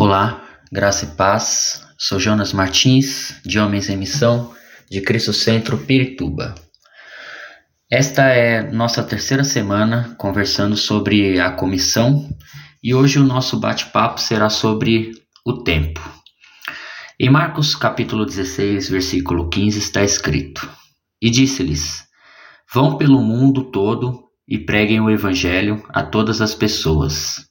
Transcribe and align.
Olá, 0.00 0.44
graça 0.70 1.06
e 1.06 1.16
paz. 1.16 1.84
Sou 1.98 2.20
Jonas 2.20 2.52
Martins, 2.52 3.34
de 3.44 3.58
Homens 3.58 3.88
em 3.88 3.96
Missão, 3.96 4.54
de 4.88 5.00
Cristo 5.00 5.32
Centro, 5.32 5.76
Pirituba. 5.76 6.54
Esta 7.90 8.28
é 8.28 8.62
nossa 8.70 9.02
terceira 9.02 9.42
semana 9.42 10.14
conversando 10.16 10.76
sobre 10.76 11.40
a 11.40 11.50
comissão 11.50 12.28
e 12.80 12.94
hoje 12.94 13.18
o 13.18 13.24
nosso 13.24 13.58
bate-papo 13.58 14.20
será 14.20 14.48
sobre 14.48 15.10
o 15.44 15.64
tempo. 15.64 16.00
Em 17.18 17.28
Marcos 17.28 17.74
capítulo 17.74 18.24
16, 18.24 18.90
versículo 18.90 19.48
15 19.50 19.80
está 19.80 20.04
escrito: 20.04 20.70
E 21.20 21.28
disse-lhes: 21.28 22.04
Vão 22.72 22.96
pelo 22.98 23.20
mundo 23.20 23.72
todo 23.72 24.28
e 24.46 24.58
preguem 24.58 25.00
o 25.00 25.10
evangelho 25.10 25.84
a 25.88 26.04
todas 26.04 26.40
as 26.40 26.54
pessoas. 26.54 27.48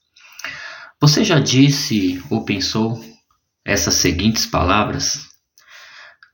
Você 1.00 1.24
já 1.24 1.40
disse 1.40 2.24
ou 2.28 2.44
pensou 2.44 3.00
essas 3.64 3.94
seguintes 3.94 4.48
palavras? 4.48 5.28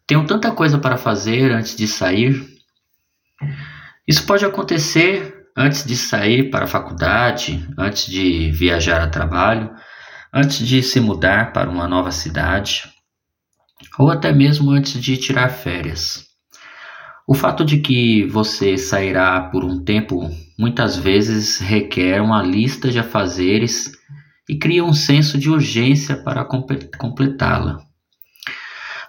Tenho 0.07 0.25
tanta 0.25 0.51
coisa 0.51 0.77
para 0.77 0.95
fazer 0.95 1.51
antes 1.51 1.75
de 1.75 1.85
sair. 1.85 2.41
Isso 4.07 4.25
pode 4.25 4.45
acontecer 4.45 5.47
antes 5.55 5.85
de 5.85 5.97
sair 5.97 6.49
para 6.49 6.63
a 6.63 6.67
faculdade, 6.67 7.67
antes 7.77 8.05
de 8.05 8.51
viajar 8.51 9.01
a 9.01 9.09
trabalho, 9.09 9.69
antes 10.33 10.65
de 10.65 10.81
se 10.81 11.01
mudar 11.01 11.51
para 11.51 11.69
uma 11.69 11.87
nova 11.87 12.11
cidade, 12.11 12.83
ou 13.99 14.09
até 14.09 14.31
mesmo 14.31 14.71
antes 14.71 14.93
de 14.93 15.17
tirar 15.17 15.49
férias. 15.49 16.25
O 17.27 17.33
fato 17.33 17.65
de 17.65 17.79
que 17.79 18.25
você 18.27 18.77
sairá 18.77 19.41
por 19.41 19.65
um 19.65 19.83
tempo 19.83 20.29
muitas 20.57 20.97
vezes 20.97 21.59
requer 21.59 22.21
uma 22.21 22.41
lista 22.41 22.89
de 22.89 22.99
afazeres 22.99 23.91
e 24.47 24.57
cria 24.57 24.83
um 24.83 24.93
senso 24.93 25.37
de 25.37 25.49
urgência 25.49 26.17
para 26.17 26.45
completá-la. 26.45 27.79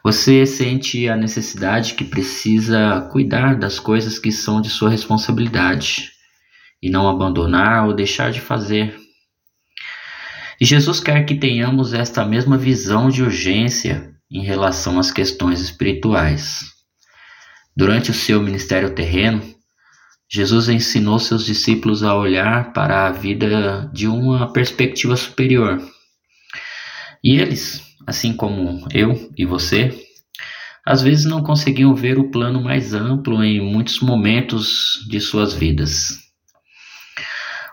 Você 0.02 0.44
sente 0.44 1.08
a 1.08 1.16
necessidade 1.16 1.94
que 1.94 2.04
precisa 2.04 3.08
cuidar 3.10 3.58
das 3.58 3.80
coisas 3.80 4.18
que 4.18 4.30
são 4.30 4.60
de 4.60 4.68
sua 4.68 4.90
responsabilidade 4.90 6.12
e 6.82 6.90
não 6.90 7.08
abandonar 7.08 7.86
ou 7.86 7.94
deixar 7.94 8.30
de 8.30 8.40
fazer. 8.40 8.94
E 10.60 10.64
Jesus 10.66 11.00
quer 11.00 11.24
que 11.24 11.34
tenhamos 11.34 11.94
esta 11.94 12.24
mesma 12.24 12.58
visão 12.58 13.08
de 13.08 13.22
urgência 13.22 14.14
em 14.30 14.44
relação 14.44 14.98
às 14.98 15.10
questões 15.10 15.60
espirituais. 15.60 16.72
Durante 17.74 18.10
o 18.10 18.14
seu 18.14 18.42
ministério 18.42 18.94
terreno, 18.94 19.53
Jesus 20.34 20.68
ensinou 20.68 21.20
seus 21.20 21.46
discípulos 21.46 22.02
a 22.02 22.12
olhar 22.12 22.72
para 22.72 23.06
a 23.06 23.12
vida 23.12 23.88
de 23.94 24.08
uma 24.08 24.52
perspectiva 24.52 25.14
superior. 25.16 25.80
E 27.22 27.36
eles, 27.36 27.80
assim 28.04 28.32
como 28.32 28.84
eu 28.92 29.30
e 29.38 29.46
você, 29.46 29.96
às 30.84 31.00
vezes 31.02 31.24
não 31.24 31.40
conseguiam 31.40 31.94
ver 31.94 32.18
o 32.18 32.32
plano 32.32 32.60
mais 32.60 32.94
amplo 32.94 33.44
em 33.44 33.60
muitos 33.60 34.00
momentos 34.00 35.06
de 35.08 35.20
suas 35.20 35.54
vidas. 35.54 36.18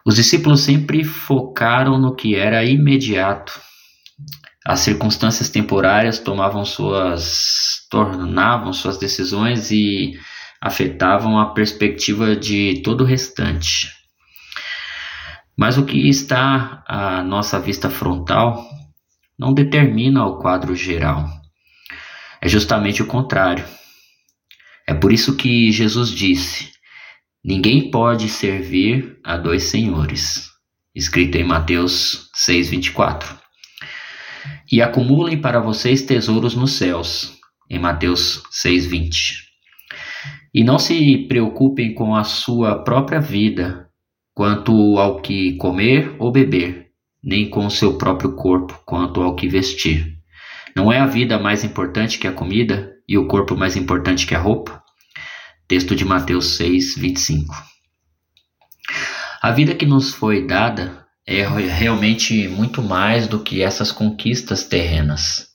Os 0.06 0.14
discípulos 0.14 0.60
sempre 0.60 1.04
focaram 1.04 1.98
no 1.98 2.16
que 2.16 2.36
era 2.36 2.64
imediato. 2.64 3.60
As 4.64 4.82
circunstâncias 4.82 5.50
temporárias 5.50 6.20
tomavam 6.20 6.64
suas 6.64 7.88
tornavam 7.90 8.72
suas 8.72 9.00
decisões 9.00 9.72
e 9.72 10.14
afetavam 10.62 11.40
a 11.40 11.54
perspectiva 11.54 12.36
de 12.36 12.82
todo 12.84 13.02
o 13.02 13.08
restante. 13.08 13.92
Mas 15.58 15.78
o 15.78 15.86
que 15.86 16.08
está 16.08 16.84
à 16.88 17.24
nossa 17.24 17.60
vista 17.60 17.90
frontal 17.90 18.64
não 19.38 19.54
determina 19.54 20.26
o 20.26 20.38
quadro 20.38 20.76
geral. 20.76 21.28
É 22.40 22.48
justamente 22.48 23.02
o 23.02 23.08
contrário. 23.08 23.66
É 24.88 24.94
por 24.94 25.12
isso 25.12 25.36
que 25.36 25.72
Jesus 25.72 26.10
disse: 26.10 26.72
Ninguém 27.44 27.90
pode 27.90 28.30
servir 28.30 29.20
a 29.24 29.38
dois 29.38 29.64
senhores. 29.64 30.50
Escrito 30.94 31.38
em 31.38 31.44
Mateus 31.44 32.30
6:24. 32.36 33.40
E 34.72 34.82
acumulem 34.82 35.40
para 35.40 35.60
vocês 35.60 36.02
tesouros 36.02 36.56
nos 36.56 36.74
céus. 36.74 37.38
Em 37.70 37.80
Mateus 37.80 38.44
6:20. 38.52 39.51
E 40.54 40.64
não 40.64 40.78
se 40.78 41.26
preocupem 41.28 41.94
com 41.94 42.16
a 42.16 42.24
sua 42.24 42.84
própria 42.84 43.20
vida, 43.20 43.88
quanto 44.34 44.98
ao 44.98 45.22
que 45.22 45.56
comer 45.58 46.16
ou 46.20 46.32
beber, 46.32 46.88
nem 47.24 47.50
com 47.50 47.66
o 47.66 47.72
seu 47.72 47.98
próprio 47.98 48.36
corpo, 48.36 48.82
quanto 48.86 49.22
ao 49.22 49.36
que 49.36 49.48
vestir. 49.48 50.18
Não 50.76 50.92
é 50.92 51.00
a 51.00 51.06
vida 51.06 51.38
mais 51.38 51.64
importante 51.64 52.18
que 52.18 52.28
a 52.28 52.32
comida 52.32 52.92
e 53.08 53.18
o 53.18 53.28
corpo 53.28 53.56
mais 53.56 53.76
importante 53.76 54.26
que 54.26 54.36
a 54.36 54.40
roupa? 54.40 54.82
Texto 55.68 55.96
de 55.96 56.06
Mateus 56.06 56.58
6, 56.58 56.96
25. 56.98 57.54
A 59.42 59.52
vida 59.52 59.74
que 59.74 59.86
nos 59.86 60.14
foi 60.14 60.46
dada 60.46 61.06
é 61.26 61.46
realmente 61.48 62.48
muito 62.48 62.82
mais 62.82 63.28
do 63.28 63.40
que 63.40 63.62
essas 63.62 63.92
conquistas 63.92 64.64
terrenas. 64.64 65.48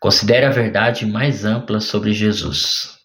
Considere 0.00 0.46
a 0.46 0.50
verdade 0.50 1.06
mais 1.06 1.44
ampla 1.44 1.80
sobre 1.80 2.12
Jesus. 2.12 2.97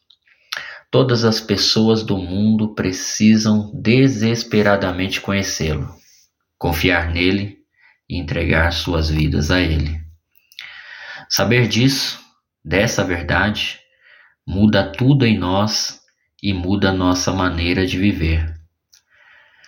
Todas 0.94 1.26
as 1.26 1.42
pessoas 1.42 2.04
do 2.04 2.20
mundo 2.20 2.76
precisam 2.76 3.72
desesperadamente 3.74 5.20
conhecê-lo, 5.20 5.92
confiar 6.56 7.10
nele 7.10 7.58
e 8.08 8.20
entregar 8.20 8.72
suas 8.72 9.10
vidas 9.10 9.50
a 9.50 9.60
ele. 9.60 10.00
Saber 11.28 11.68
disso, 11.68 12.24
dessa 12.64 13.04
verdade, 13.04 13.80
muda 14.48 14.92
tudo 14.92 15.26
em 15.26 15.36
nós 15.36 16.00
e 16.44 16.54
muda 16.54 16.92
nossa 16.92 17.34
maneira 17.34 17.88
de 17.88 17.98
viver. 17.98 18.54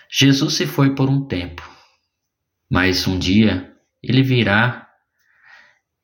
Jesus 0.07 0.53
se 0.53 0.67
foi 0.67 0.93
por 0.93 1.09
um 1.09 1.25
tempo, 1.25 1.67
mas 2.69 3.07
um 3.07 3.17
dia 3.17 3.73
ele 4.03 4.21
virá 4.21 4.87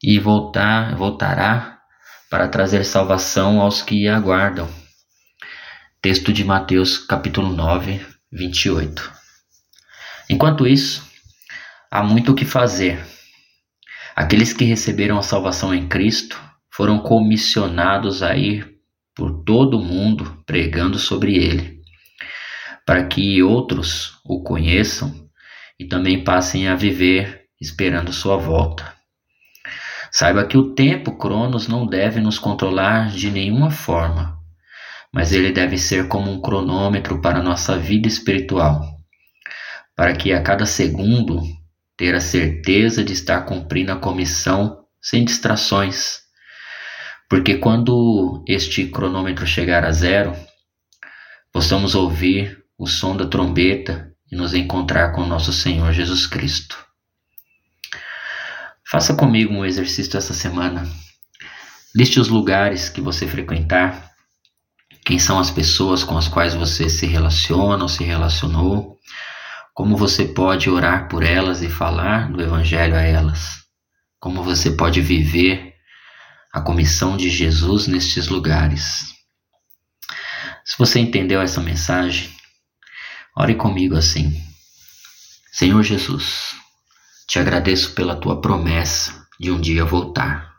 e 0.01 0.17
voltar, 0.17 0.95
voltará 0.95 1.79
para 2.27 2.47
trazer 2.47 2.83
salvação 2.83 3.61
aos 3.61 3.83
que 3.83 4.07
aguardam. 4.07 4.80
Texto 6.03 6.33
de 6.33 6.43
Mateus, 6.43 6.97
capítulo 6.97 7.53
9, 7.53 8.03
28. 8.31 9.11
Enquanto 10.27 10.65
isso, 10.65 11.07
há 11.91 12.01
muito 12.01 12.31
o 12.31 12.35
que 12.35 12.43
fazer. 12.43 13.05
Aqueles 14.15 14.51
que 14.51 14.63
receberam 14.63 15.19
a 15.19 15.21
salvação 15.21 15.71
em 15.71 15.87
Cristo 15.87 16.41
foram 16.71 16.97
comissionados 16.97 18.23
a 18.23 18.35
ir 18.35 18.79
por 19.13 19.43
todo 19.43 19.77
o 19.77 19.83
mundo 19.83 20.41
pregando 20.43 20.97
sobre 20.97 21.35
ele, 21.35 21.83
para 22.83 23.05
que 23.05 23.43
outros 23.43 24.17
o 24.25 24.41
conheçam 24.41 25.29
e 25.79 25.85
também 25.85 26.23
passem 26.23 26.67
a 26.67 26.73
viver 26.73 27.43
esperando 27.61 28.11
sua 28.11 28.37
volta. 28.37 28.91
Saiba 30.11 30.47
que 30.47 30.57
o 30.57 30.73
tempo 30.73 31.15
Cronos 31.15 31.67
não 31.67 31.85
deve 31.85 32.19
nos 32.19 32.39
controlar 32.39 33.11
de 33.11 33.29
nenhuma 33.29 33.69
forma 33.69 34.40
mas 35.13 35.33
ele 35.33 35.51
deve 35.51 35.77
ser 35.77 36.07
como 36.07 36.31
um 36.31 36.41
cronômetro 36.41 37.21
para 37.21 37.43
nossa 37.43 37.77
vida 37.77 38.07
espiritual, 38.07 38.81
para 39.95 40.15
que 40.15 40.31
a 40.31 40.41
cada 40.41 40.65
segundo 40.65 41.41
ter 41.97 42.15
a 42.15 42.21
certeza 42.21 43.03
de 43.03 43.13
estar 43.13 43.41
cumprindo 43.41 43.91
a 43.91 43.99
comissão 43.99 44.85
sem 45.01 45.25
distrações. 45.25 46.21
Porque 47.29 47.57
quando 47.57 48.43
este 48.47 48.87
cronômetro 48.87 49.45
chegar 49.45 49.83
a 49.83 49.91
zero, 49.91 50.33
possamos 51.51 51.93
ouvir 51.93 52.63
o 52.77 52.87
som 52.87 53.15
da 53.15 53.27
trombeta 53.27 54.11
e 54.31 54.35
nos 54.35 54.53
encontrar 54.53 55.11
com 55.11 55.25
nosso 55.25 55.51
Senhor 55.51 55.91
Jesus 55.91 56.25
Cristo. 56.25 56.77
Faça 58.89 59.13
comigo 59.13 59.53
um 59.53 59.65
exercício 59.65 60.17
essa 60.17 60.33
semana. 60.33 60.85
Liste 61.95 62.19
os 62.19 62.29
lugares 62.29 62.89
que 62.89 62.99
você 62.99 63.27
frequentar 63.27 64.10
quem 65.11 65.19
são 65.19 65.37
as 65.39 65.51
pessoas 65.51 66.05
com 66.05 66.17
as 66.17 66.29
quais 66.29 66.53
você 66.53 66.89
se 66.89 67.05
relaciona 67.05 67.83
ou 67.83 67.89
se 67.89 68.01
relacionou, 68.01 68.97
como 69.73 69.97
você 69.97 70.23
pode 70.23 70.69
orar 70.69 71.09
por 71.09 71.21
elas 71.21 71.61
e 71.61 71.67
falar 71.67 72.31
do 72.31 72.41
Evangelho 72.41 72.95
a 72.95 73.01
elas, 73.01 73.65
como 74.21 74.41
você 74.41 74.71
pode 74.71 75.01
viver 75.01 75.73
a 76.53 76.61
comissão 76.61 77.17
de 77.17 77.29
Jesus 77.29 77.87
nestes 77.87 78.29
lugares. 78.29 79.03
Se 80.63 80.77
você 80.77 81.01
entendeu 81.01 81.41
essa 81.41 81.59
mensagem, 81.59 82.33
ore 83.35 83.55
comigo 83.55 83.97
assim. 83.97 84.41
Senhor 85.51 85.83
Jesus, 85.83 86.55
te 87.27 87.37
agradeço 87.37 87.93
pela 87.95 88.15
tua 88.15 88.39
promessa 88.39 89.27
de 89.37 89.51
um 89.51 89.59
dia 89.59 89.83
voltar. 89.83 90.53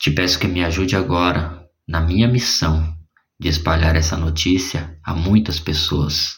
Te 0.00 0.10
peço 0.10 0.38
que 0.38 0.48
me 0.48 0.64
ajude 0.64 0.96
agora 0.96 1.62
na 1.86 2.00
minha 2.00 2.26
missão 2.26 2.93
de 3.38 3.48
espalhar 3.48 3.96
essa 3.96 4.16
notícia 4.16 4.98
a 5.02 5.14
muitas 5.14 5.58
pessoas, 5.58 6.36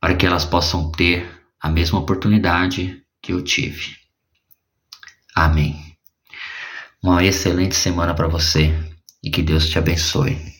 para 0.00 0.14
que 0.14 0.26
elas 0.26 0.44
possam 0.44 0.90
ter 0.90 1.30
a 1.60 1.68
mesma 1.68 1.98
oportunidade 1.98 3.02
que 3.22 3.32
eu 3.32 3.42
tive. 3.42 3.96
Amém. 5.34 5.96
Uma 7.02 7.24
excelente 7.24 7.74
semana 7.74 8.14
para 8.14 8.28
você 8.28 8.74
e 9.22 9.30
que 9.30 9.42
Deus 9.42 9.68
te 9.68 9.78
abençoe. 9.78 10.59